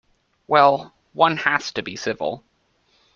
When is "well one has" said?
0.47-1.71